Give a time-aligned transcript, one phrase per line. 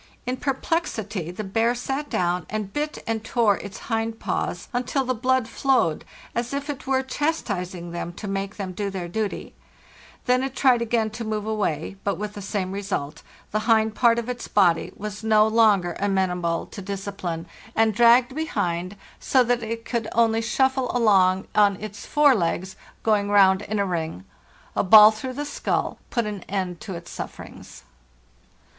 [0.25, 5.13] In perplexity the bear sat down, and bit and tore its hind paws until the
[5.13, 9.07] blood flowed; it was as if it were chastising them to make them do their
[9.07, 9.53] duty.
[10.25, 14.17] Then it tried again to move away, but with the same result; the hind part
[14.17, 17.45] of its body was no longer amenable to disci 384 FARTHEST NORTH pline,
[17.83, 24.25] and dragged behind, so that it could only shuffle s, going round in a ring.
[24.75, 26.81] A ball along on its fore legs, ¢ g through the skull put an end
[26.81, 27.83] to its sufferings.